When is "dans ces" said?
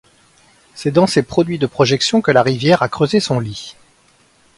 0.89-1.21